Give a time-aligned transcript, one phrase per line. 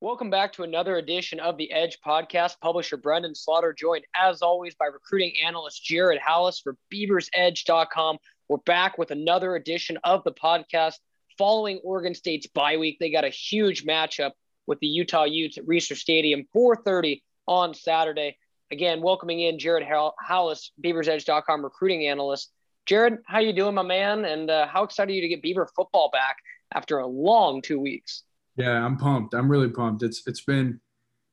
[0.00, 2.60] Welcome back to another edition of the Edge podcast.
[2.60, 8.18] Publisher Brenden Slaughter joined, as always, by recruiting analyst Jared Halus for BeaversEdge.com.
[8.48, 10.94] We're back with another edition of the podcast
[11.36, 12.98] following Oregon State's bye week.
[13.00, 14.30] They got a huge matchup
[14.68, 18.36] with the Utah Utes at Reser Stadium, 4:30 on Saturday.
[18.70, 22.52] Again, welcoming in Jared Halus, BeaversEdge.com recruiting analyst.
[22.86, 24.24] Jared, how you doing, my man?
[24.24, 26.36] And uh, how excited are you to get Beaver football back
[26.72, 28.22] after a long two weeks?
[28.58, 29.34] Yeah, I'm pumped.
[29.34, 30.02] I'm really pumped.
[30.02, 30.80] It's it's been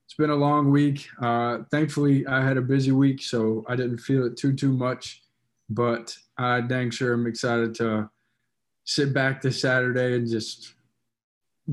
[0.06, 1.08] it's been a long week.
[1.20, 5.24] Uh, thankfully, I had a busy week, so I didn't feel it too too much.
[5.68, 8.10] But I dang sure I'm excited to
[8.84, 10.76] sit back this Saturday and just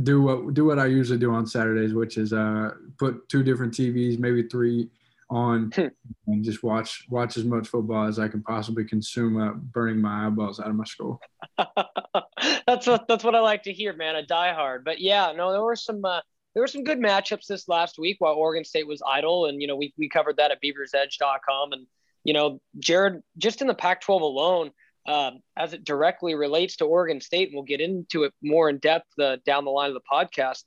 [0.02, 3.74] do what do what I usually do on Saturdays, which is uh, put two different
[3.74, 4.88] TVs, maybe three,
[5.28, 5.88] on hmm.
[6.28, 10.26] and just watch watch as much football as I can possibly consume, uh, burning my
[10.26, 11.20] eyeballs out of my skull.
[12.66, 14.16] that's what that's what I like to hear, man.
[14.16, 16.20] A diehard, but yeah, no, there were some uh,
[16.54, 19.68] there were some good matchups this last week while Oregon State was idle, and you
[19.68, 21.86] know we we covered that at BeaversEdge.com, and
[22.24, 24.70] you know Jared just in the Pac-12 alone.
[25.04, 28.78] Um, as it directly relates to Oregon State, and we'll get into it more in
[28.78, 30.62] depth uh, down the line of the podcast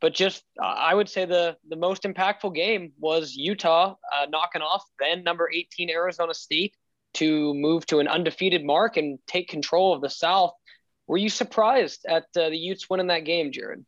[0.00, 4.62] but just uh, I would say the the most impactful game was Utah uh, knocking
[4.62, 6.74] off then number 18 Arizona State
[7.14, 10.52] to move to an undefeated mark and take control of the South.
[11.06, 13.84] Were you surprised at uh, the Utes winning that game, Jared?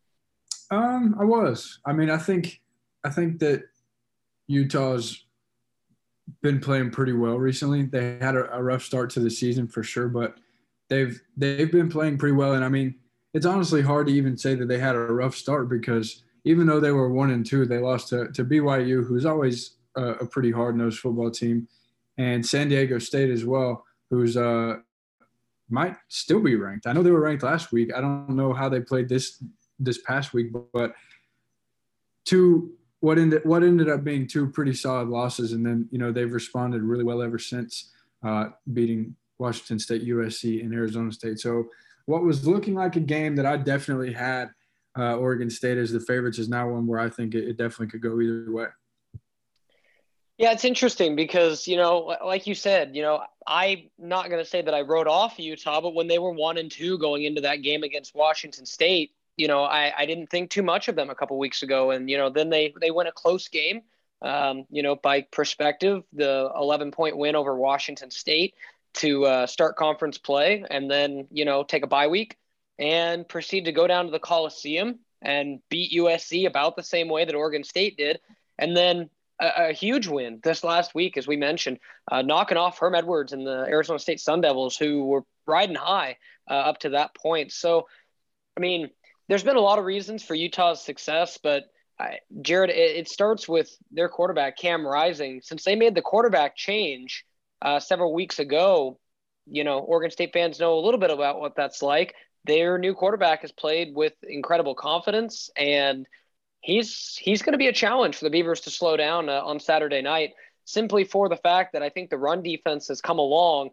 [0.71, 1.81] Um, I was.
[1.85, 2.61] I mean, I think
[3.05, 3.63] I think that
[4.47, 5.25] Utah's
[6.43, 7.83] been playing pretty well recently.
[7.83, 10.39] They had a, a rough start to the season for sure, but
[10.89, 12.55] they've they've been playing pretty well.
[12.55, 12.95] And I mean,
[13.35, 16.81] it's honestly hard to even say that they had a rough start because even though
[16.81, 20.51] they were one and two, they lost to, to BYU, who's always a, a pretty
[20.51, 21.69] hard nosed football team,
[22.17, 24.77] and San Diego State as well, who's uh,
[25.71, 26.87] might still be ranked.
[26.87, 27.91] I know they were ranked last week.
[27.95, 29.43] I don't know how they played this
[29.79, 30.95] this past week, but
[32.25, 36.13] two what ended what ended up being two pretty solid losses, and then you know
[36.13, 37.93] they've responded really well ever since
[38.25, 41.39] uh, beating Washington State, USC, and Arizona State.
[41.39, 41.69] So
[42.07, 44.51] what was looking like a game that I definitely had
[44.99, 47.89] uh, Oregon State as the favorites is now one where I think it, it definitely
[47.89, 48.67] could go either way.
[50.39, 54.49] Yeah, it's interesting because, you know, like you said, you know, I'm not going to
[54.49, 57.41] say that I wrote off Utah, but when they were one and two going into
[57.41, 61.11] that game against Washington State, you know, I, I didn't think too much of them
[61.11, 61.91] a couple weeks ago.
[61.91, 63.83] And, you know, then they, they win a close game,
[64.23, 68.55] um, you know, by perspective, the 11 point win over Washington State
[68.95, 72.37] to uh, start conference play and then, you know, take a bye week
[72.79, 77.25] and proceed to go down to the Coliseum and beat USC about the same way
[77.25, 78.21] that Oregon State did.
[78.57, 79.11] And then
[79.41, 81.79] a, huge win this last week, as we mentioned,
[82.11, 86.17] uh, knocking off Herm Edwards and the Arizona State Sun Devils, who were riding high
[86.51, 87.53] uh, up to that point.
[87.53, 87.87] So,
[88.57, 88.91] I mean,
[89.29, 91.65] there's been a lot of reasons for Utah's success, but
[92.01, 95.41] I, Jared, it, it starts with their quarterback, Cam Rising.
[95.43, 97.25] Since they made the quarterback change,
[97.61, 98.99] uh, several weeks ago,
[99.47, 102.15] you know, Oregon State fans know a little bit about what that's like.
[102.45, 106.07] Their new quarterback has played with incredible confidence, and
[106.61, 109.61] he's he's going to be a challenge for the Beavers to slow down uh, on
[109.61, 110.31] Saturday night.
[110.65, 113.71] Simply for the fact that I think the run defense has come along,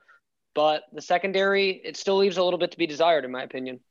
[0.54, 3.82] but the secondary it still leaves a little bit to be desired, in my opinion.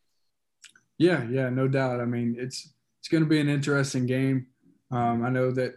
[0.96, 2.00] Yeah, yeah, no doubt.
[2.00, 4.46] I mean, it's it's going to be an interesting game.
[4.90, 5.74] Um, I know that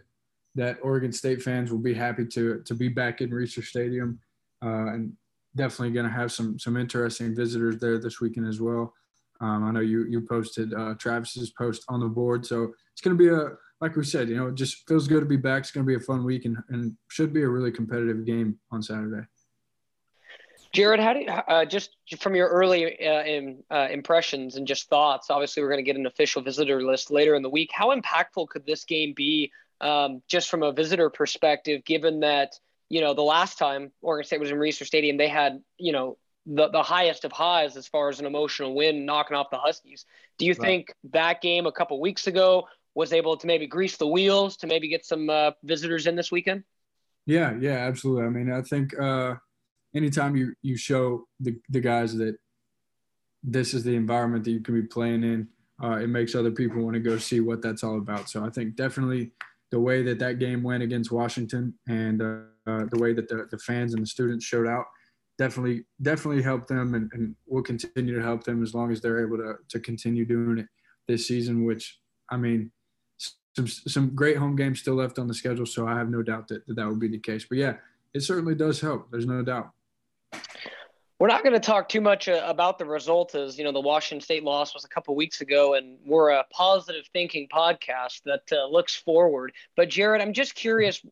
[0.54, 4.20] that Oregon State fans will be happy to to be back in Reser Stadium,
[4.64, 5.12] uh, and
[5.54, 8.94] definitely going to have some some interesting visitors there this weekend as well.
[9.40, 13.16] Um, I know you you posted uh, Travis's post on the board, so it's going
[13.16, 15.60] to be a like we said, you know, it just feels good to be back.
[15.60, 18.58] It's going to be a fun week and, and should be a really competitive game
[18.72, 19.24] on Saturday.
[20.72, 24.88] Jared, how do you, uh, just from your early uh, in, uh, impressions and just
[24.88, 25.30] thoughts?
[25.30, 27.70] Obviously, we're going to get an official visitor list later in the week.
[27.72, 29.50] How impactful could this game be
[29.80, 34.40] um, just from a visitor perspective, given that, you know, the last time Oregon State
[34.40, 38.08] was in Reser Stadium, they had, you know, the, the highest of highs as far
[38.08, 40.06] as an emotional win, knocking off the Huskies.
[40.38, 40.60] Do you right.
[40.60, 44.66] think that game a couple weeks ago was able to maybe grease the wheels to
[44.66, 46.64] maybe get some uh, visitors in this weekend?
[47.26, 48.24] Yeah, yeah, absolutely.
[48.24, 49.34] I mean, I think uh,
[49.94, 52.36] anytime you you show the the guys that
[53.42, 55.48] this is the environment that you can be playing in,
[55.82, 58.30] uh, it makes other people want to go see what that's all about.
[58.30, 59.32] So I think definitely
[59.70, 63.46] the way that that game went against Washington and uh, uh, the way that the,
[63.50, 64.86] the fans and the students showed out
[65.38, 69.24] definitely definitely helped them and, and will continue to help them as long as they're
[69.24, 70.66] able to, to continue doing it
[71.06, 72.00] this season which
[72.30, 72.70] i mean
[73.56, 76.48] some some great home games still left on the schedule so i have no doubt
[76.48, 77.46] that that, that will be the case.
[77.48, 77.74] But yeah
[78.14, 79.10] it certainly does help.
[79.10, 79.70] There's no doubt.
[81.18, 83.80] We're not going to talk too much uh, about the result as you know the
[83.80, 88.42] washington state loss was a couple weeks ago and we're a positive thinking podcast that
[88.52, 89.52] uh, looks forward.
[89.76, 91.04] But jared i'm just curious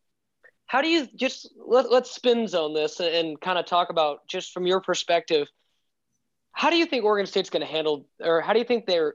[0.67, 4.27] how do you just let, let's spin zone this and, and kind of talk about
[4.27, 5.49] just from your perspective
[6.53, 9.15] how do you think oregon state's going to handle or how do you think they're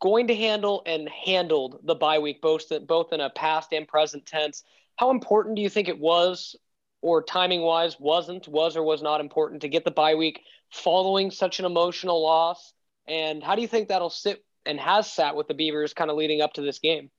[0.00, 4.24] going to handle and handled the bye week both both in a past and present
[4.26, 4.64] tense
[4.96, 6.56] how important do you think it was
[7.02, 11.30] or timing wise wasn't, was or was not important to get the bye week following
[11.30, 12.72] such an emotional loss?
[13.06, 16.16] And how do you think that'll sit and has sat with the Beavers kind of
[16.16, 17.10] leading up to this game?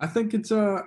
[0.00, 0.82] I think it's a, uh,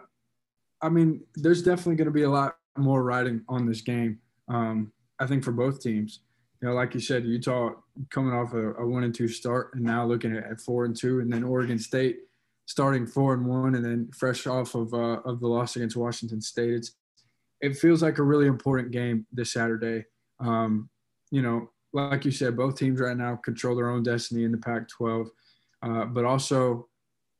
[0.82, 4.20] I mean, there's definitely going to be a lot more riding on this game.
[4.48, 6.22] Um, I think for both teams,
[6.62, 7.72] you know, like you said, Utah
[8.10, 11.20] coming off a, a one and two start and now looking at, four and two,
[11.20, 12.20] and then Oregon State
[12.66, 16.42] starting four and one, and then fresh off of uh, of the loss against Washington
[16.42, 16.74] State.
[16.74, 16.92] It's
[17.62, 20.06] it feels like a really important game this Saturday.
[20.40, 20.90] Um,
[21.32, 24.58] you know, like you said, both teams right now control their own destiny in the
[24.58, 25.28] Pac-12,
[25.84, 26.88] uh, but also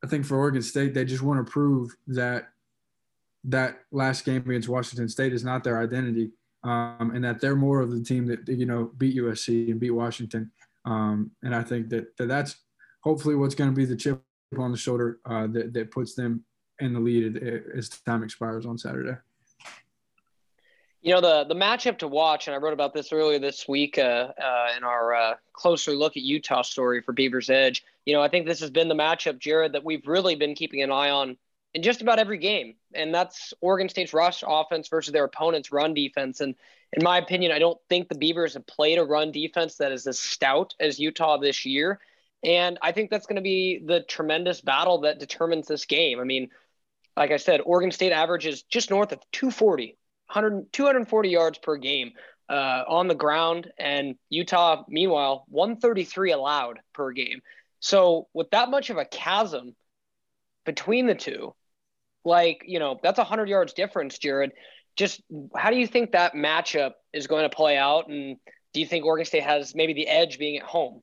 [0.04, 2.50] I think for Oregon State, they just want to prove that
[3.46, 6.32] that last game against Washington State is not their identity,
[6.64, 9.92] um, and that they're more of the team that you know beat USC and beat
[9.92, 10.52] Washington.
[10.86, 12.56] Um, and I think that, that that's
[13.02, 14.22] hopefully what's going to be the chip
[14.58, 16.44] on the shoulder uh, that that puts them
[16.80, 17.38] in the lead
[17.76, 19.18] as time expires on Saturday.
[21.02, 23.98] You know the the matchup to watch, and I wrote about this earlier this week
[23.98, 27.84] uh, uh, in our uh, closer look at Utah story for Beaver's Edge.
[28.06, 30.84] You know, I think this has been the matchup, Jared, that we've really been keeping
[30.84, 31.38] an eye on
[31.74, 35.94] in just about every game, and that's Oregon State's rush offense versus their opponent's run
[35.94, 36.42] defense.
[36.42, 36.56] And
[36.94, 40.06] in my opinion, I don't think the Beavers have played a run defense that is
[40.08, 42.00] as stout as Utah this year,
[42.44, 46.20] and I think that's going to be the tremendous battle that determines this game.
[46.20, 46.50] I mean,
[47.16, 49.98] like I said, Oregon State averages just north of 240
[50.34, 52.14] 100, 240 yards per game
[52.50, 57.42] uh, on the ground, and Utah, meanwhile, 133 allowed per game.
[57.80, 59.76] So with that much of a chasm
[60.66, 61.54] between the two,
[62.24, 64.52] like you know, that's a hundred yards difference, Jared.
[64.96, 65.22] Just
[65.56, 68.38] how do you think that matchup is going to play out, and
[68.74, 71.02] do you think Oregon State has maybe the edge being at home?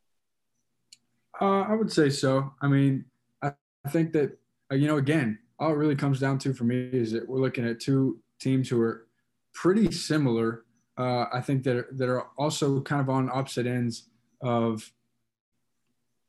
[1.41, 2.53] Uh, I would say so.
[2.61, 3.05] I mean,
[3.43, 3.53] I,
[3.85, 4.39] I think that
[4.71, 7.41] uh, you know, again, all it really comes down to for me is that we're
[7.41, 9.07] looking at two teams who are
[9.53, 10.65] pretty similar.
[10.97, 14.09] Uh, I think that that are also kind of on opposite ends
[14.43, 14.91] of,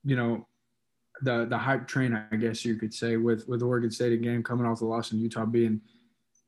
[0.04, 0.48] you know,
[1.22, 4.66] the the hype train, I guess you could say, with with Oregon State again coming
[4.66, 5.82] off the loss and Utah being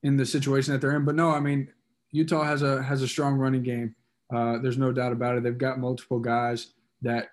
[0.03, 1.05] in the situation that they're in.
[1.05, 1.67] But no, I mean,
[2.11, 3.95] Utah has a has a strong running game.
[4.33, 5.43] Uh, there's no doubt about it.
[5.43, 7.29] They've got multiple guys that,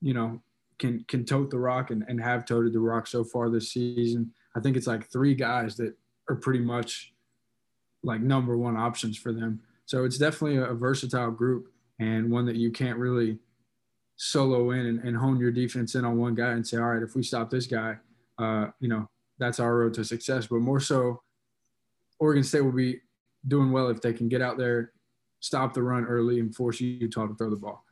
[0.00, 0.40] you know,
[0.78, 4.32] can can tote the rock and, and have toted the rock so far this season.
[4.56, 5.94] I think it's like three guys that
[6.28, 7.12] are pretty much
[8.02, 9.60] like number one options for them.
[9.84, 11.68] So it's definitely a, versatile group
[11.98, 13.38] and one that you can't really
[14.16, 17.02] solo in and, and, hone your defense in on one guy and say, all right,
[17.02, 17.96] if we stop this guy,
[18.38, 19.08] uh, you know,
[19.38, 20.46] that's our road to success.
[20.46, 21.20] But more so,
[22.18, 23.00] Oregon State will be
[23.46, 24.92] doing well if they can get out there,
[25.40, 27.84] stop the run early, and force Utah to throw the ball.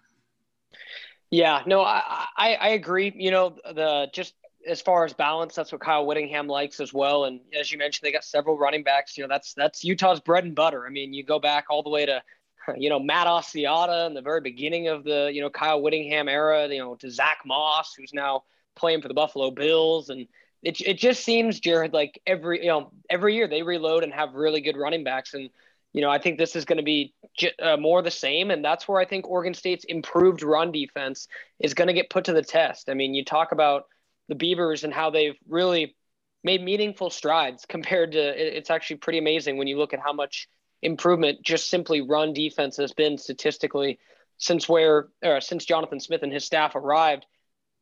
[1.31, 3.13] Yeah, no, I, I, I agree.
[3.15, 4.35] You know, the just
[4.67, 7.25] as far as balance, that's what Kyle Whittingham likes as well.
[7.25, 9.17] And as you mentioned, they got several running backs.
[9.17, 10.87] You know, that's that's Utah's bread and butter.
[10.87, 12.23] I mean, you go back all the way to,
[12.77, 16.69] you know, Matt Asiata in the very beginning of the you know Kyle Whittingham era.
[16.69, 18.45] You know, to Zach Moss, who's now
[18.77, 20.27] playing for the Buffalo Bills, and
[20.63, 24.35] it it just seems Jared like every you know every year they reload and have
[24.35, 25.51] really good running backs and.
[25.97, 27.15] You know, I think this is going to be
[27.63, 31.29] uh, more the same, and that's where I think Oregon State's improved run defense
[31.61, 32.91] is going to get put to the test.
[32.91, 33.85] I mean, you talk about
[34.27, 35.95] the Beavers and how they've really
[36.43, 38.19] made meaningful strides compared to
[38.57, 40.49] it's actually pretty amazing when you look at how much
[40.85, 43.99] improvement just simply run defense has been statistically
[44.39, 47.27] since where or since Jonathan Smith and his staff arrived.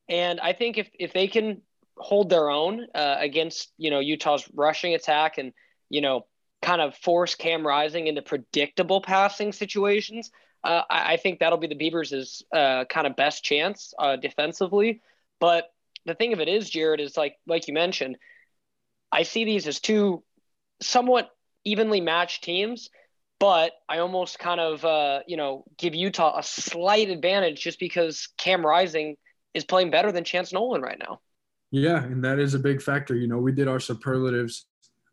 [0.08, 1.62] And I think if if they can
[1.96, 5.52] hold their own uh, against you know Utah's rushing attack and
[5.90, 6.26] you know
[6.62, 10.30] kind of force Cam Rising into predictable passing situations,
[10.62, 15.00] uh, I, I, think that'll be the Beavers' uh, kind of best chance uh, defensively.
[15.40, 15.72] But
[16.06, 18.16] the thing of it is, Jared, is like like you mentioned,
[19.10, 20.22] I see these as two
[20.80, 21.30] somewhat
[21.64, 22.90] evenly matched teams,
[23.38, 28.28] but I almost kind of uh, you know give Utah a slight advantage just because
[28.38, 29.16] Cam Rising
[29.54, 31.20] is playing better than Chance Nolan right now.
[31.70, 33.14] Yeah, and that is a big factor.
[33.14, 34.66] You know, we did our superlatives.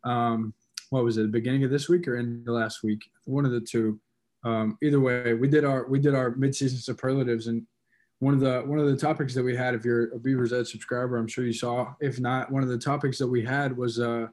[0.04, 0.54] Um,
[0.90, 1.22] what was it?
[1.22, 3.02] The beginning of this week or in the last week?
[3.24, 4.00] One of the two.
[4.44, 7.66] Um, either way, we did our we did our midseason superlatives, and
[8.20, 10.68] one of the one of the topics that we had if you're a beaver's edge
[10.68, 13.98] subscriber i'm sure you saw if not one of the topics that we had was
[13.98, 14.26] uh,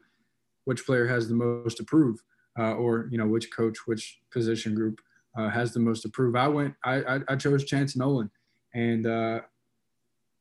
[0.68, 2.22] which player has the most to prove
[2.60, 5.00] uh, or you know which coach which position group
[5.38, 6.36] uh, has the most to prove.
[6.36, 8.30] I went, I, I, I chose Chance Nolan,
[8.74, 9.40] and uh,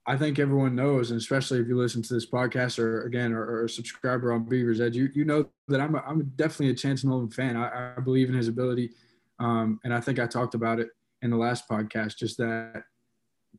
[0.06, 3.44] I think everyone knows, and especially if you listen to this podcast or again or,
[3.44, 6.74] or a subscriber on Beavers Edge, you you know that I'm a, I'm definitely a
[6.74, 7.56] Chance Nolan fan.
[7.56, 8.90] I, I believe in his ability,
[9.38, 10.88] um, and I think I talked about it
[11.22, 12.82] in the last podcast, just that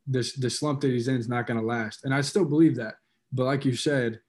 [0.06, 2.76] this the slump that he's in is not going to last, and I still believe
[2.76, 2.96] that.
[3.32, 4.20] But like you said,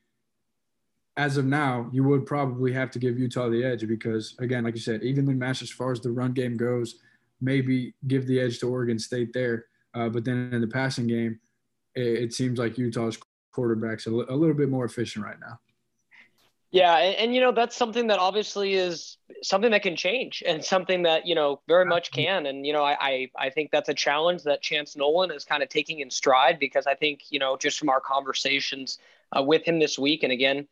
[1.19, 4.73] as of now, you would probably have to give Utah the edge because, again, like
[4.73, 6.95] you said, evenly matched as far as the run game goes.
[7.41, 11.37] Maybe give the edge to Oregon State there, uh, but then in the passing game,
[11.93, 13.17] it, it seems like Utah's
[13.51, 15.59] quarterback's a, l- a little bit more efficient right now.
[16.71, 20.63] Yeah, and, and, you know that's something that obviously is something that can change, and
[20.63, 22.45] something that you know very much can.
[22.45, 25.63] And you know, I I, I think that's a challenge that Chance Nolan is kind
[25.63, 28.99] of taking in stride because I think you know just from our conversations
[29.37, 30.67] uh, with him this week, and again,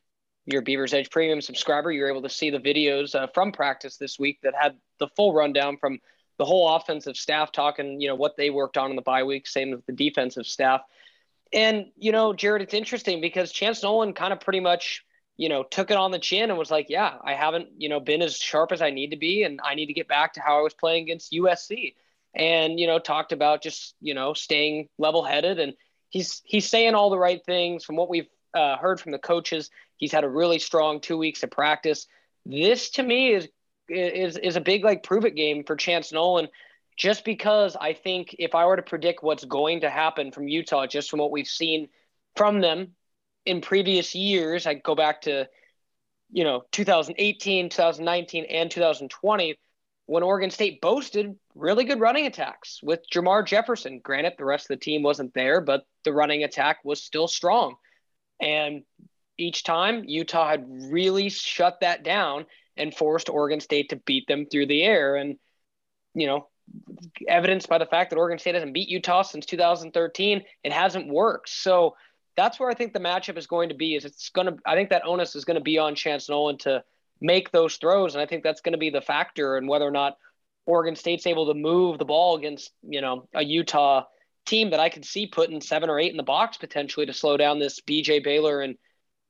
[0.47, 4.17] your Beavers Edge Premium subscriber, you're able to see the videos uh, from practice this
[4.17, 5.99] week that had the full rundown from
[6.37, 9.45] the whole offensive staff talking, you know, what they worked on in the bye week,
[9.45, 10.81] same as the defensive staff.
[11.51, 15.03] And, you know, Jared, it's interesting because Chance Nolan kind of pretty much,
[15.35, 17.99] you know, took it on the chin and was like, yeah, I haven't, you know,
[17.99, 19.43] been as sharp as I need to be.
[19.43, 21.95] And I need to get back to how I was playing against USC.
[22.33, 25.59] And, you know, talked about just, you know, staying level headed.
[25.59, 25.73] And
[26.09, 29.69] he's, he's saying all the right things from what we've uh, heard from the coaches.
[29.97, 32.07] He's had a really strong two weeks of practice.
[32.45, 33.49] This to me is
[33.89, 36.47] is is a big like prove it game for Chance Nolan,
[36.95, 40.87] just because I think if I were to predict what's going to happen from Utah,
[40.87, 41.89] just from what we've seen
[42.35, 42.95] from them
[43.45, 45.47] in previous years, I go back to
[46.31, 49.57] you know 2018, 2019, and 2020
[50.07, 53.99] when Oregon State boasted really good running attacks with Jermar Jefferson.
[53.99, 57.75] Granted, the rest of the team wasn't there, but the running attack was still strong.
[58.39, 58.83] And
[59.37, 64.45] each time Utah had really shut that down and forced Oregon State to beat them
[64.45, 65.15] through the air.
[65.15, 65.37] And,
[66.13, 66.47] you know,
[67.27, 71.49] evidenced by the fact that Oregon State hasn't beat Utah since 2013, it hasn't worked.
[71.49, 71.95] So
[72.35, 73.95] that's where I think the matchup is going to be.
[73.95, 76.57] Is it's going to, I think that onus is going to be on Chance Nolan
[76.59, 76.83] to
[77.19, 78.13] make those throws.
[78.13, 80.17] And I think that's going to be the factor in whether or not
[80.65, 84.03] Oregon State's able to move the ball against, you know, a Utah
[84.45, 87.37] team that I could see putting seven or eight in the box potentially to slow
[87.37, 88.77] down this BJ Baylor and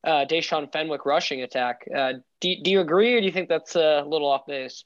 [0.04, 1.86] uh, Deshaun Fenwick rushing attack.
[1.94, 4.84] Uh, do, do you agree, or do you think that's a little off base?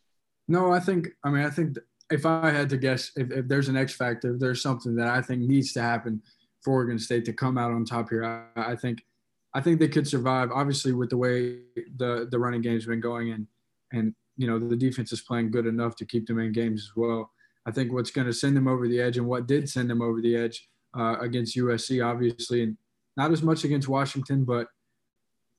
[0.48, 1.08] No, I think.
[1.24, 1.78] I mean, I think
[2.10, 5.08] if I had to guess, if, if there's an X factor, if there's something that
[5.08, 6.22] I think needs to happen
[6.62, 8.24] for Oregon State to come out on top here,
[8.56, 9.04] I, I think,
[9.54, 10.50] I think they could survive.
[10.50, 11.60] Obviously, with the way
[11.96, 13.46] the the running game's been going, and
[13.92, 16.96] and you know the defense is playing good enough to keep them in games as
[16.96, 17.30] well.
[17.64, 20.02] I think what's going to send them over the edge, and what did send them
[20.02, 22.76] over the edge uh, against USC, obviously, and
[23.16, 24.68] not as much against Washington, but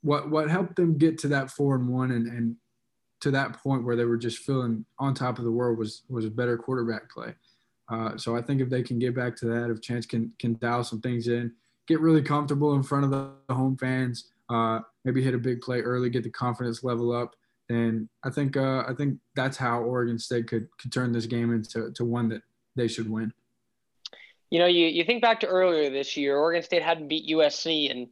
[0.03, 2.55] what what helped them get to that four and one and, and
[3.21, 6.25] to that point where they were just feeling on top of the world was was
[6.25, 7.33] a better quarterback play.
[7.89, 10.57] Uh, so I think if they can get back to that, if Chance can can
[10.59, 11.51] dial some things in,
[11.87, 15.81] get really comfortable in front of the, home fans, uh, maybe hit a big play
[15.81, 17.35] early, get the confidence level up,
[17.69, 21.53] then I think uh, I think that's how Oregon State could could turn this game
[21.53, 22.41] into to one that
[22.75, 23.33] they should win.
[24.49, 27.89] You know, you, you think back to earlier this year, Oregon State hadn't beat USC
[27.89, 28.09] in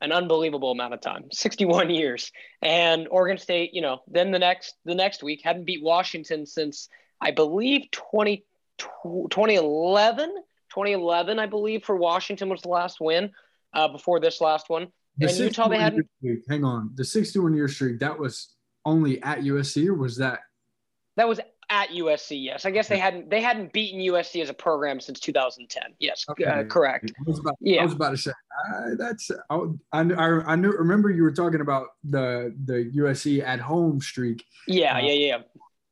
[0.00, 2.32] an unbelievable amount of time 61 years.
[2.62, 6.88] And oregon state you know then the next the next week hadn't beat washington since
[7.20, 8.44] i believe 20,
[8.78, 10.28] 2011
[10.70, 13.30] 2011 i believe for washington was the last win
[13.72, 14.88] uh, before this last one.
[15.18, 16.90] The and utah they hadn't streak, hang on.
[16.94, 20.40] The 61 year streak that was only at usc or was that
[21.16, 22.42] that was at USC.
[22.42, 25.82] Yes, I guess they hadn't they hadn't beaten USC as a program since 2010.
[25.98, 26.44] Yes, okay.
[26.44, 27.12] uh, correct.
[27.18, 27.80] I was, about, yeah.
[27.80, 29.58] I was about to say uh, that's I,
[29.92, 34.44] I, I knew remember you were talking about the the USC at home streak.
[34.66, 35.38] Yeah, uh, yeah, yeah.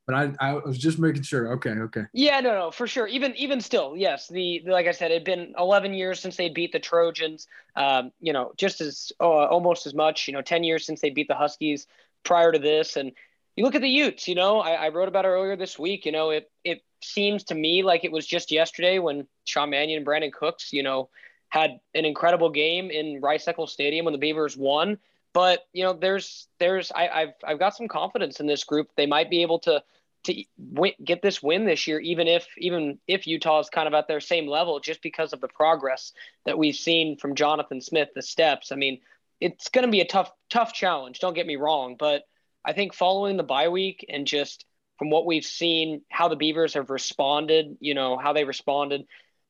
[0.06, 1.52] But I, I was just making sure.
[1.54, 2.04] Okay, okay.
[2.12, 3.08] Yeah, no, no, for sure.
[3.08, 4.28] Even even still, yes.
[4.28, 7.48] The, the like I said, it had been 11 years since they beat the Trojans.
[7.74, 10.28] Um, you know, just as uh, almost as much.
[10.28, 11.88] You know, 10 years since they beat the Huskies
[12.22, 13.10] prior to this, and
[13.56, 16.04] you look at the Utes, you know, I, I, wrote about it earlier this week.
[16.04, 19.98] You know, it it seems to me like it was just yesterday when Sean Mannion
[19.98, 21.08] and Brandin Cooks, you know,
[21.48, 24.98] had an incredible game in Rice Eccles Stadium when the Beavers won.
[25.32, 28.90] But you know, there's there's I, have I've got some confidence in this group.
[28.96, 29.82] They might be able to
[30.24, 33.94] to win, get this win this year, even if even if Utah is kind of
[33.94, 36.12] at their same level, just because of the progress
[36.44, 38.70] that we've seen from Jonathan Smith, the steps.
[38.72, 39.00] I mean,
[39.40, 41.20] it's going to be a tough tough challenge.
[41.20, 42.24] Don't get me wrong, but
[42.66, 44.64] I think following the bye week and just
[44.98, 49.02] from what we've seen, how the Beavers have responded, you know, how they responded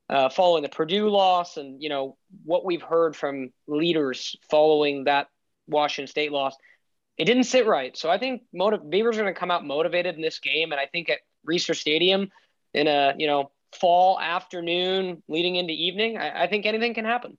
[0.08, 5.28] uh, following the Purdue loss, and you know what we've heard from leaders following that
[5.66, 6.54] Washington State loss,
[7.18, 7.96] it didn't sit right.
[7.96, 10.80] So I think motiv- Beavers are going to come out motivated in this game, and
[10.80, 11.18] I think at
[11.48, 12.28] Reser Stadium
[12.72, 17.36] in a you know fall afternoon leading into evening, I, I think anything can happen.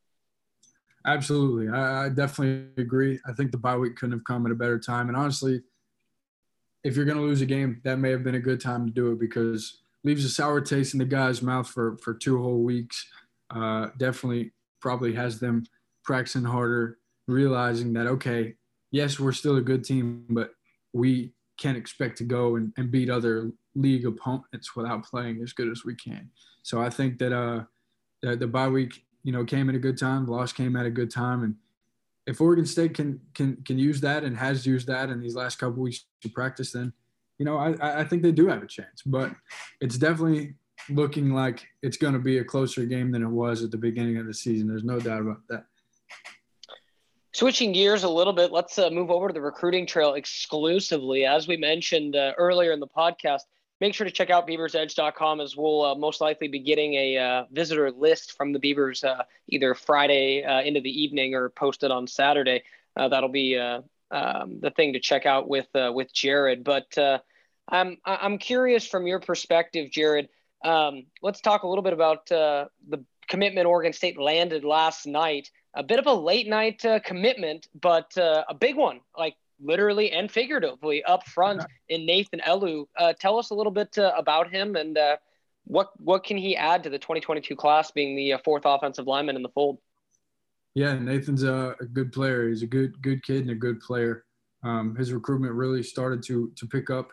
[1.07, 3.17] Absolutely, I, I, definitely agree.
[3.25, 5.61] I think the bye week couldn't have come at a better time, and honestly,
[6.83, 8.91] if you're going to lose a game, that may have been a good time to
[8.91, 12.61] do it because leaves a sour taste in the guy's mouth for for two whole
[12.61, 13.07] weeks.
[13.49, 15.63] Uh, definitely, probably has them
[16.03, 16.97] practicing harder,
[17.27, 18.55] realizing that okay,
[18.91, 20.51] yes, we're still a good team, but
[20.93, 25.69] we can't expect to go and, and beat other league opponents without playing as good
[25.69, 26.29] as we can.
[26.63, 27.63] So I think that uh,
[28.21, 30.25] the, the bye week, you know, came at a good time.
[30.25, 31.53] Loss came at a good time, and
[32.27, 35.59] if Oregon State can can can use that and has used that in these last
[35.59, 36.93] couple weeks to practice, then
[37.37, 39.01] you know I I think they do have a chance.
[39.05, 39.33] But
[39.81, 40.55] it's definitely
[40.89, 44.15] looking like it's going to be a closer game than it was at the beginning
[44.15, 44.65] of the season.
[44.65, 45.65] There's no doubt about that.
[47.33, 51.25] Switching gears a little bit, let's uh, move over to the recruiting trail exclusively.
[51.25, 53.41] As we mentioned uh, earlier in the podcast,
[53.79, 57.43] make sure to check out beaversedge.com as we'll uh, most likely be getting a uh,
[57.51, 62.07] visitor list from the Beavers uh, either Friday uh, into the evening or posted on
[62.07, 62.63] Saturday.
[62.95, 63.81] Uh, that'll be uh,
[64.11, 66.63] um, the thing to check out with with Jared.
[66.63, 66.97] But
[67.69, 70.29] I'm I'm curious from your perspective, Jared.
[70.63, 72.69] Um, let's talk a little bit about the
[73.27, 75.51] commitment Oregon State landed last night.
[75.75, 79.01] A bit of a late night commitment, but a big one.
[79.15, 82.85] Like literally and figuratively up front in Nathan Elu.
[82.97, 85.17] Uh, tell us a little bit uh, about him and uh,
[85.65, 89.35] what what can he add to the 2022 class, being the uh, fourth offensive lineman
[89.35, 89.77] in the fold.
[90.73, 92.47] Yeah, Nathan's a, a, good player.
[92.47, 94.25] He's a good good kid and a good player.
[94.63, 97.11] Um, his recruitment really started to to pick up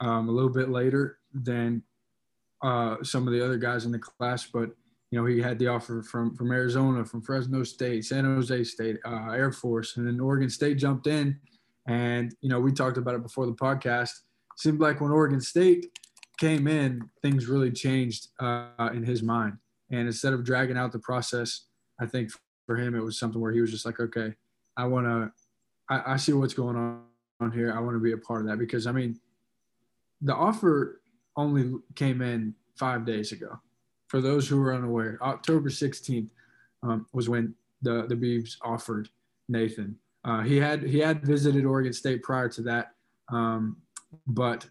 [0.00, 1.82] um, a little bit later than
[2.62, 4.70] uh, some of the other guys in the class, but
[5.10, 8.98] you know, he had the offer from from Arizona, from Fresno State, San Jose State,
[9.04, 11.38] uh, Air Force, and then Oregon State jumped in
[11.86, 14.12] and, you know, we talked about it before the podcast.
[14.56, 15.86] Seemed like when Oregon State
[16.38, 19.54] came in, things really changed uh, in his mind.
[19.90, 21.66] And instead of dragging out the process,
[22.00, 22.30] I think
[22.66, 24.34] for him, it was something where he was just like, okay,
[24.76, 25.32] I want to,
[25.88, 27.02] I, I see what's going on,
[27.52, 27.72] here.
[27.76, 29.18] I want to be a part of that because, I mean,
[30.20, 31.00] the offer
[31.36, 33.58] only came in five days ago.
[34.06, 36.30] For those who are unaware, October 16th
[36.84, 39.08] um, was when the, the Beavs offered
[39.48, 39.96] Nathan.
[40.24, 42.92] Uh, he had he had visited Oregon State prior to that,
[43.28, 43.76] um,
[44.26, 44.68] but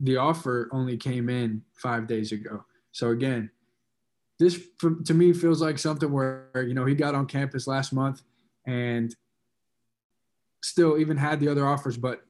[0.00, 2.64] the offer only came in five days ago.
[2.92, 3.50] So again,
[4.38, 4.60] this
[5.04, 8.22] to me feels like something where you know he got on campus last month
[8.66, 9.14] and
[10.62, 12.22] still even had the other offers, but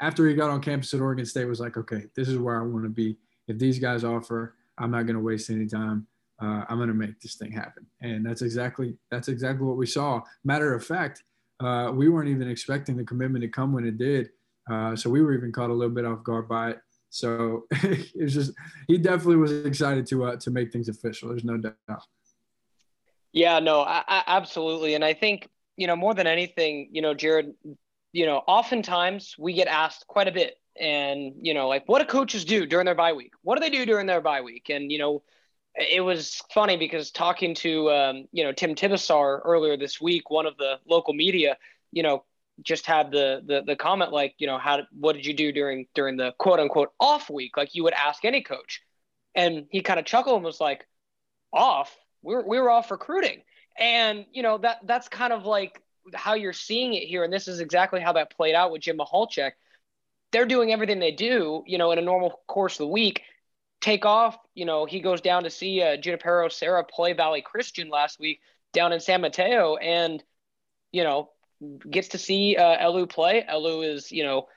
[0.00, 2.64] after he got on campus at Oregon State was like, okay, this is where I
[2.64, 3.16] want to be.
[3.48, 6.06] If these guys offer, I'm not going to waste any time.
[6.40, 9.86] Uh, I'm going to make this thing happen, and that's exactly that's exactly what we
[9.86, 10.20] saw.
[10.44, 11.22] Matter of fact,
[11.60, 14.30] uh, we weren't even expecting the commitment to come when it did.
[14.70, 16.80] Uh, so we were even caught a little bit off guard by it.
[17.10, 18.52] So it was just
[18.88, 21.28] he definitely was excited to uh, to make things official.
[21.28, 22.02] There's no doubt.
[23.32, 27.14] Yeah, no, I, I, absolutely, and I think you know more than anything, you know,
[27.14, 27.54] Jared,
[28.12, 32.06] you know, oftentimes we get asked quite a bit, and you know, like what do
[32.06, 33.32] coaches do during their bye week?
[33.42, 34.68] What do they do during their bye week?
[34.70, 35.22] And you know,
[35.76, 40.46] it was funny because talking to um, you know Tim Tibesar earlier this week, one
[40.46, 41.56] of the local media,
[41.92, 42.24] you know,
[42.62, 45.86] just had the the the comment like, you know, how what did you do during
[45.94, 47.56] during the quote unquote off week?
[47.56, 48.82] Like you would ask any coach,
[49.34, 50.86] and he kind of chuckled and was like,
[51.52, 51.94] "Off?
[52.22, 53.42] We were we were off recruiting."
[53.78, 55.80] And you know that that's kind of like
[56.14, 58.96] how you're seeing it here, and this is exactly how that played out with Jim
[58.96, 59.52] Michalczik.
[60.32, 63.22] They're doing everything they do, you know, in a normal course of the week
[63.86, 64.36] take off.
[64.54, 68.40] You know, he goes down to see uh, Junipero Serra play Valley Christian last week
[68.72, 70.22] down in San Mateo, and
[70.92, 71.30] you know,
[71.88, 73.46] gets to see uh, Elu play.
[73.48, 74.48] Elu is you know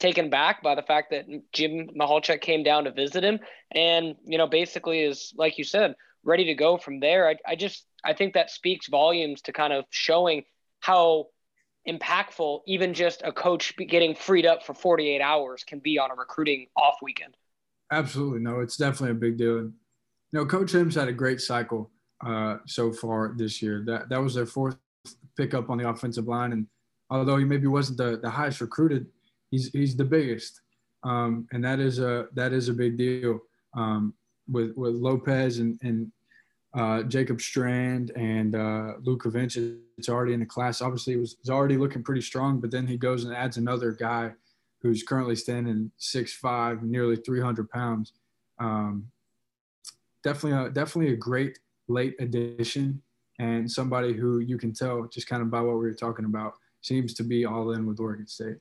[0.00, 4.38] taken back by the fact that Jim Michalczik came down to visit him, and you
[4.38, 7.28] know, basically is like you said, ready to go from there.
[7.28, 10.44] I, I just I think that speaks volumes to kind of showing
[10.80, 11.26] how
[11.86, 16.14] impactful even just a coach getting freed up for 48 hours can be on a
[16.14, 17.34] recruiting off weekend.
[17.90, 18.40] Absolutely.
[18.40, 19.56] No, it's definitely a big deal.
[19.56, 19.72] You
[20.32, 21.90] know, Coach Hims had a great cycle
[22.24, 23.82] uh, so far this year.
[23.86, 24.76] That that was their fourth
[25.36, 26.52] pickup on the offensive line.
[26.52, 26.66] And
[27.10, 29.06] although he maybe wasn't the, the highest recruited,
[29.50, 30.60] he's he's the biggest.
[31.02, 33.40] Um, and that is a that is a big deal
[33.74, 34.12] um,
[34.50, 36.12] with with Lopez and and
[36.74, 39.78] uh, Jacob Strand and uh, Luke Vinch.
[39.96, 40.82] It's already in the class.
[40.82, 43.56] Obviously, it was, it was already looking pretty strong, but then he goes and adds
[43.56, 44.32] another guy–
[44.82, 48.12] who's currently standing six five, nearly 300 pounds.
[48.58, 49.08] Um,
[50.22, 53.02] definitely, a, definitely a great late addition
[53.38, 56.54] and somebody who you can tell just kind of by what we were talking about
[56.80, 58.56] seems to be all in with Oregon State.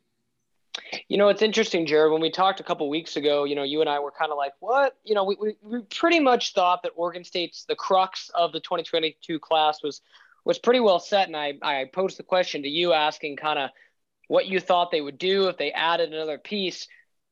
[1.07, 2.11] You know, it's interesting, Jared.
[2.11, 4.37] When we talked a couple weeks ago, you know, you and I were kind of
[4.37, 4.95] like, what?
[5.03, 8.59] You know, we, we, we pretty much thought that Oregon State's the crux of the
[8.59, 10.01] 2022 class was
[10.45, 11.27] was pretty well set.
[11.27, 13.69] And I, I posed the question to you asking kind of
[14.27, 16.87] what you thought they would do if they added another piece.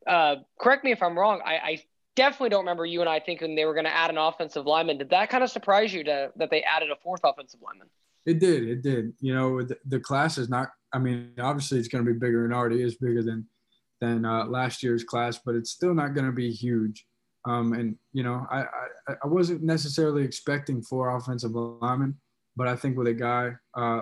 [0.07, 1.41] Uh, correct me if I'm wrong.
[1.43, 1.83] I, I
[2.15, 4.97] definitely don't remember you and I thinking they were going to add an offensive lineman.
[4.97, 7.87] Did that kind of surprise you to, that they added a fourth offensive lineman?
[8.25, 8.67] It did.
[8.67, 9.13] It did.
[9.19, 10.69] You know, the, the class is not.
[10.91, 13.47] I mean, obviously, it's going to be bigger, and already is bigger than
[14.01, 17.05] than uh, last year's class, but it's still not going to be huge.
[17.45, 22.15] Um, and you know, I, I, I wasn't necessarily expecting four offensive linemen,
[22.55, 24.01] but I think with a guy uh,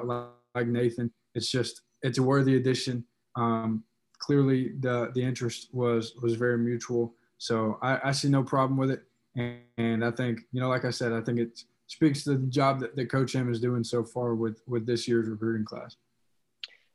[0.56, 3.05] like Nathan, it's just it's a worthy addition.
[3.35, 3.83] Um,
[4.19, 8.91] clearly, the the interest was was very mutual, so I, I see no problem with
[8.91, 9.03] it.
[9.35, 12.47] And, and I think you know, like I said, I think it speaks to the
[12.47, 15.95] job that, that Coach M is doing so far with with this year's recruiting class.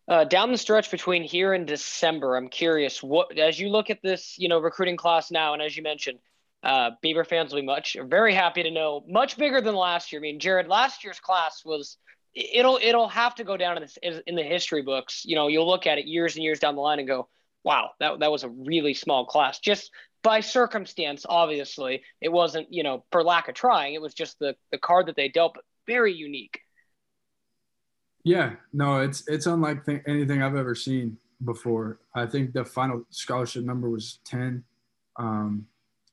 [0.06, 4.00] Uh, down the stretch between here and December, I'm curious what as you look at
[4.02, 6.18] this, you know, recruiting class now, and as you mentioned,
[6.62, 10.20] uh, Beaver fans will be much very happy to know much bigger than last year.
[10.20, 11.98] I mean, Jared, last year's class was
[12.34, 15.24] it'll it'll have to go down in the, in the history books.
[15.24, 17.28] You know, you'll look at it years and years down the line and go,
[17.64, 19.58] wow, that that was a really small class.
[19.58, 19.90] Just
[20.22, 23.94] by circumstance, obviously, it wasn't you know for lack of trying.
[23.94, 26.60] It was just the the card that they dealt, but very unique.
[28.24, 32.00] Yeah, no, it's it's unlike th- anything I've ever seen before.
[32.14, 34.64] I think the final scholarship number was ten,
[35.16, 35.66] um,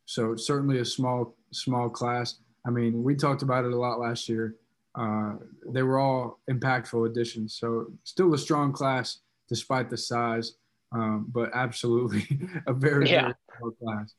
[0.05, 2.39] so certainly a small small class.
[2.65, 4.55] I mean, we talked about it a lot last year.
[4.97, 5.33] Uh,
[5.71, 10.53] they were all impactful additions, so still a strong class despite the size,
[10.91, 12.27] um, but absolutely
[12.67, 13.21] a very, yeah.
[13.21, 14.13] very strong class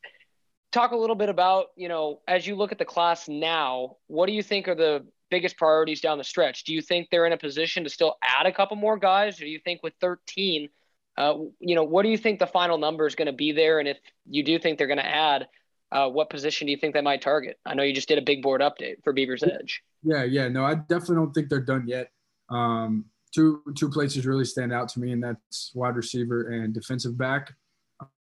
[0.73, 4.27] talk a little bit about you know as you look at the class now what
[4.27, 6.63] do you think are the biggest priorities down the stretch?
[6.63, 9.39] Do you think they're in a position to still add a couple more guys?
[9.39, 10.69] Or do you think with 13,
[11.17, 13.79] uh, you know, what do you think the final number is going to be there?
[13.79, 13.97] And if
[14.29, 15.47] you do think they're going to add,
[15.91, 17.59] uh, what position do you think they might target?
[17.65, 19.81] I know you just did a big board update for Beaver's Edge.
[20.03, 22.11] Yeah, yeah, no, I definitely don't think they're done yet.
[22.49, 27.17] Um, two two places really stand out to me, and that's wide receiver and defensive
[27.17, 27.53] back.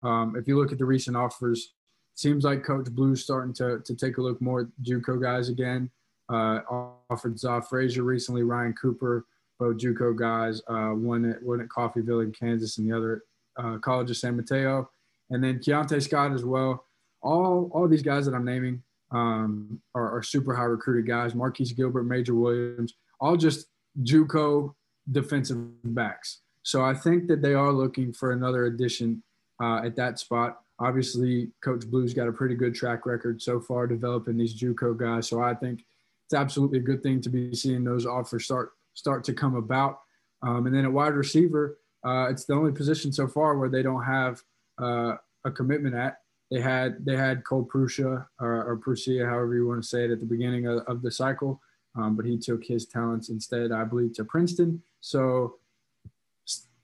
[0.03, 1.75] Um, if you look at the recent offers,
[2.15, 5.91] seems like Coach Blue's starting to to take a look more at JUCO guys again.
[6.31, 6.61] Uh,
[7.11, 9.27] offered Zoff Frazier recently, Ryan Cooper,
[9.59, 13.23] both JUCO guys, uh, one at one at Coffeyville in Kansas, and the other
[13.59, 14.91] uh, College of San Mateo,
[15.31, 16.87] and then Keionte Scott as well.
[17.25, 21.35] All all these guys that I'm naming um, are, are, super high recruited guys.
[21.35, 23.69] Marquise Gilbert, Major Williams, all just
[24.03, 24.75] JUCO
[25.11, 26.41] defensive backs.
[26.63, 29.23] So I think that they are looking for another addition
[29.63, 30.61] uh, at that spot.
[30.81, 35.29] Obviously, Coach Blue's got a pretty good track record so far developing these JUCO guys.
[35.29, 35.85] So I think
[36.27, 40.01] it's absolutely a good thing to be seeing those offers start start to come about.
[40.43, 43.83] Um, and then at wide receiver, uh, it's the only position so far where they
[43.83, 44.43] don't have
[44.81, 46.19] uh, a commitment at.
[46.51, 50.21] They had they had Cole Prusha or, or however you want to say it, at
[50.21, 51.61] the beginning of, of the cycle,
[51.97, 54.83] um, but he took his talents instead, I believe, to Princeton.
[55.01, 55.57] So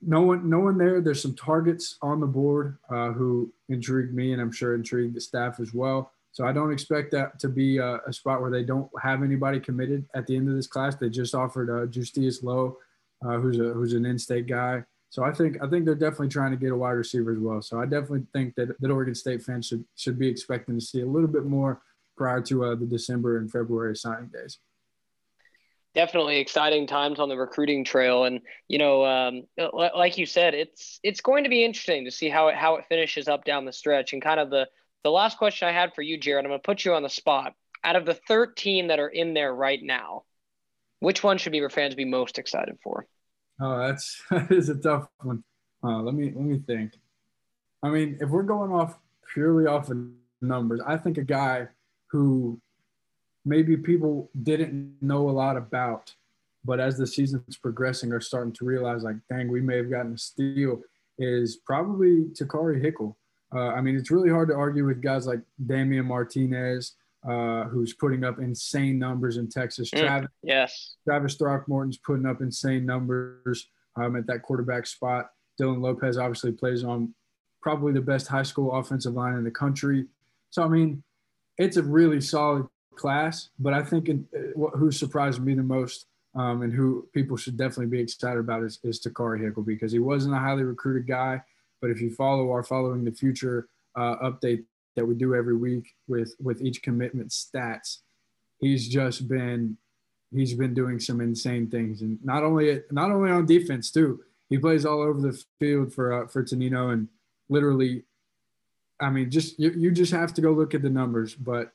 [0.03, 1.01] no one, no one there.
[1.01, 5.21] There's some targets on the board uh, who intrigued me, and I'm sure intrigued the
[5.21, 6.13] staff as well.
[6.33, 9.59] So I don't expect that to be a, a, spot where they don't have anybody
[9.59, 10.95] committed at the end of this class.
[10.95, 12.79] They just offered uh, Justice Lowe,
[13.25, 14.85] uh, who's a who's an in-state guy.
[15.11, 17.61] So I think I think they're definitely trying to get a wide receiver as well.
[17.61, 21.01] So I definitely think that, that Oregon State fans should should be expecting to see
[21.01, 21.83] a little bit more
[22.17, 24.59] prior to uh, the December and February signing days.
[25.95, 29.43] Definitely exciting times on the recruiting trail, and you know, um,
[29.75, 32.87] like you said, it's it's going to be interesting to see how it how it
[32.89, 34.69] finishes up down the stretch and kind of the
[35.03, 37.09] the last question I had for you, Jared, I'm going to put you on the
[37.09, 37.55] spot.
[37.83, 40.25] Out of the 13 that are in there right now,
[41.01, 43.07] which one should be Beaver fans be most excited for?
[43.61, 45.45] Oh, that's that is a tough one.
[45.83, 46.93] Uh, let me let me think.
[47.83, 48.99] I mean, if we're going off
[49.33, 49.99] purely off of
[50.41, 51.69] numbers, I think a guy
[52.09, 52.61] who
[53.45, 56.15] maybe people didn't know a lot about,
[56.65, 60.15] but as the season's progressing, are starting to realize like, dang, we may have gotten
[60.15, 60.83] a steal.
[61.19, 63.19] Is probably Takari Hickle.
[63.55, 66.93] Uh, I mean, it's really hard to argue with guys like Damien Martinez,
[67.29, 69.91] uh, who's putting up insane numbers in Texas.
[69.91, 70.97] Mm, Travis, yes.
[71.05, 75.31] Travis Throckmorton's putting up insane numbers um, at that quarterback spot.
[75.61, 77.15] Dylan Lopez obviously plays on
[77.61, 80.07] probably the best high school offensive line in the country.
[80.51, 81.03] So, I mean,
[81.59, 86.07] it's a really solid class, but I think in, uh, who surprised me the most
[86.35, 89.99] um, and who people should definitely be excited about is, is Takari Hickle because he
[89.99, 91.43] wasn't a highly recruited guy.
[91.81, 94.65] But if you follow our following the future uh, update
[94.97, 97.99] that we do every week with with each commitment stats,
[98.61, 99.77] he's just been
[100.35, 104.21] he's been doing some insane things, and not only not only on defense too.
[104.49, 107.09] He plays all over the field for uh, for Tenino, and
[107.49, 108.05] literally.
[109.03, 111.35] I mean, just you, you just have to go look at the numbers.
[111.35, 111.73] But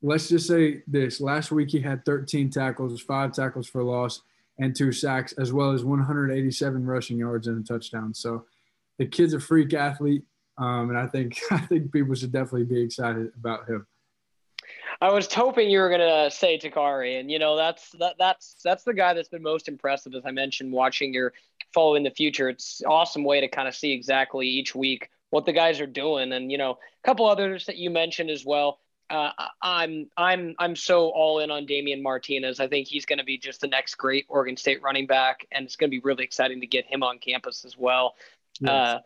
[0.00, 4.22] let's just say this: last week he had 13 tackles, five tackles for loss,
[4.58, 8.14] and two sacks, as well as 187 rushing yards and a touchdown.
[8.14, 8.46] So
[8.98, 10.22] the kid's a freak athlete,
[10.58, 13.86] um, and I think I think people should definitely be excited about him.
[15.00, 18.84] I was hoping you were gonna say Takari, and you know that's that, that's that's
[18.84, 21.32] the guy that's been most impressive, as I mentioned, watching your
[21.74, 22.48] following the future.
[22.48, 26.32] It's awesome way to kind of see exactly each week what the guys are doing,
[26.32, 28.78] and you know a couple others that you mentioned as well.
[29.10, 32.60] Uh, I'm I'm I'm so all in on Damien Martinez.
[32.60, 35.64] I think he's going to be just the next great Oregon State running back, and
[35.64, 38.14] it's going to be really exciting to get him on campus as well.
[38.60, 38.70] Yes.
[38.70, 39.00] Uh,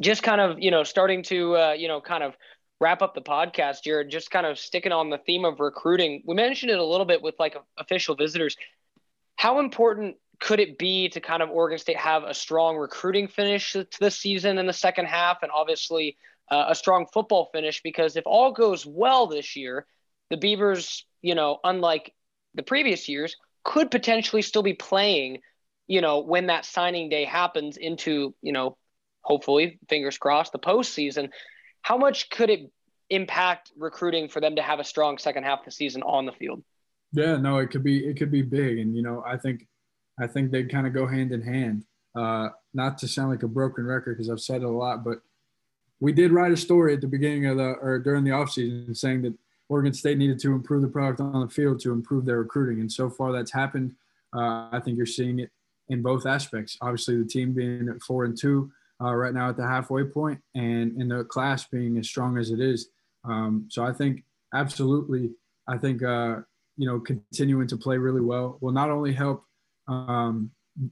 [0.00, 2.34] just kind of you know starting to uh, you know kind of
[2.80, 6.22] wrap up the podcast, Jared, just kind of sticking on the theme of recruiting.
[6.26, 8.56] We mentioned it a little bit with like official visitors.
[9.36, 13.72] How important could it be to kind of Oregon State have a strong recruiting finish
[13.74, 16.16] to this season in the second half, and obviously
[16.50, 17.80] uh, a strong football finish?
[17.82, 19.86] Because if all goes well this year,
[20.30, 22.12] the Beavers, you know, unlike
[22.54, 25.38] the previous years, could potentially still be playing,
[25.86, 28.76] you know, when that signing day happens into, you know,
[29.22, 31.30] hopefully, fingers crossed, the postseason
[31.82, 32.72] how much could it
[33.10, 36.32] impact recruiting for them to have a strong second half of the season on the
[36.32, 36.62] field?
[37.12, 39.66] Yeah, no, it could be it could be big, and you know, I think
[40.18, 41.84] I think they kind of go hand in hand.
[42.14, 45.20] Uh, not to sound like a broken record because I've said it a lot, but
[46.00, 49.22] we did write a story at the beginning of the or during the offseason saying
[49.22, 49.34] that
[49.68, 52.90] Oregon State needed to improve the product on the field to improve their recruiting, and
[52.90, 53.94] so far that's happened.
[54.34, 55.50] Uh, I think you're seeing it
[55.90, 56.78] in both aspects.
[56.80, 60.40] Obviously, the team being at four and two, uh, right now at the halfway point,
[60.54, 62.88] and in the class being as strong as it is.
[63.24, 65.30] Um, so I think absolutely,
[65.68, 66.36] I think uh,
[66.76, 69.44] you know continuing to play really well will not only help
[69.88, 70.50] um,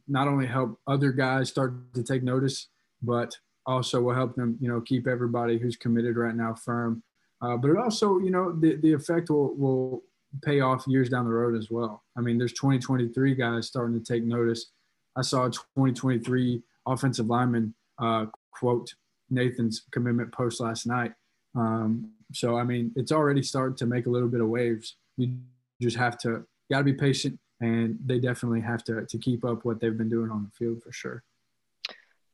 [0.08, 2.68] not only help other guys start to take notice,
[3.02, 7.02] but also will help them you know keep everybody who's committed right now firm.
[7.42, 10.02] Uh, but it also you know the, the effect will, will
[10.42, 12.04] pay off years down the road as well.
[12.16, 14.70] I mean, there's 2023 guys starting to take notice.
[15.16, 18.94] I saw a 2023 offensive lineman uh, quote
[19.30, 21.12] Nathan's commitment post last night.
[21.54, 24.96] Um, so I mean, it's already starting to make a little bit of waves.
[25.16, 25.36] You
[25.80, 29.64] just have to got to be patient, and they definitely have to to keep up
[29.64, 31.22] what they've been doing on the field for sure.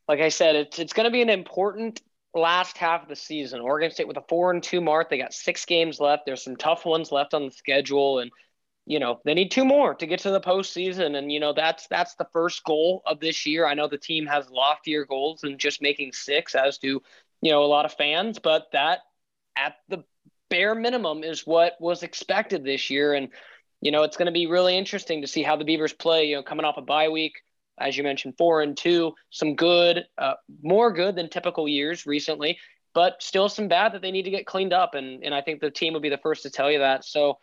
[0.09, 2.03] Like I said, it's it's going to be an important
[2.35, 3.61] last half of the season.
[3.61, 5.09] Oregon State with a four and two mark.
[5.09, 6.27] They got six games left.
[6.27, 8.31] There's some tough ones left on the schedule, and
[8.87, 11.89] you know they need two more to get to the postseason, and you know that's
[11.89, 13.67] that's the first goal of this year.
[13.67, 17.01] I know the team has loftier goals than just making six, as do
[17.43, 19.01] you know a lot of fans, but that
[19.57, 20.05] at the
[20.49, 23.29] bare minimum is what was expected this year, and
[23.81, 26.27] you know it's going to be really interesting to see how the Beavers play.
[26.27, 27.35] You know, coming off a bye week,
[27.79, 32.57] as you mentioned, four and two, some good, uh, more good than typical years recently,
[32.95, 35.61] but still some bad that they need to get cleaned up, and and I think
[35.61, 37.05] the team will be the first to tell you that.
[37.05, 37.39] So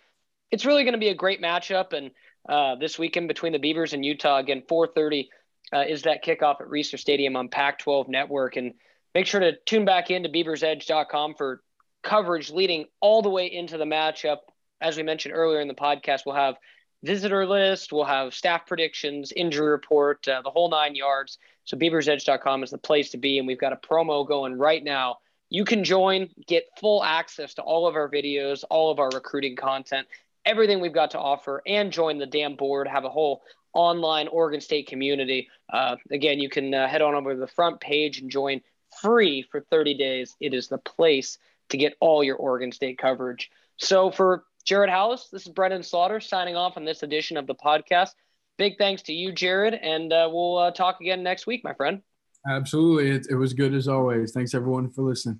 [0.53, 1.93] it's really going to be a great matchup.
[1.93, 2.11] And
[2.47, 5.27] uh, this weekend between the Beavers and Utah, again, 4:30
[5.73, 8.55] uh, is that kickoff at Reser Stadium on Pac-12 Network.
[8.55, 8.75] And
[9.15, 11.63] make sure to tune back into BeaversEdge.com for
[12.03, 14.37] coverage leading all the way into the matchup.
[14.79, 16.57] As we mentioned earlier in the podcast, we'll have
[17.01, 21.39] visitor list, we'll have staff predictions, injury report, uh, the whole nine yards.
[21.65, 25.17] So BeaversEdge.com is the place to be, and we've got a promo going right now.
[25.49, 29.55] You can join, get full access to all of our videos, all of our recruiting
[29.55, 30.07] content,
[30.45, 34.61] everything we've got to offer and join the damn board, have a whole online Oregon
[34.61, 35.49] State community.
[35.71, 38.61] Uh, again, you can uh, head on over to the front page and join
[39.01, 40.35] free for 30 days.
[40.39, 41.37] It is the place
[41.69, 43.49] to get all your Oregon State coverage.
[43.77, 47.55] So for Jared Halus, this is Brenden Slaughter signing off on this edition of the
[47.55, 48.11] podcast.
[48.57, 52.01] Big thanks to you, Jared, and uh, we'll uh, talk again next week, my friend.
[52.47, 53.09] Absolutely.
[53.09, 54.31] It, it was good as always.
[54.31, 55.39] Thanks, everyone, for listening.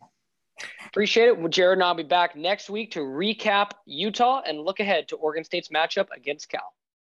[0.85, 1.49] Appreciate it.
[1.49, 5.43] Jared and I'll be back next week to recap Utah and look ahead to Oregon
[5.43, 6.73] State's matchup against Cal.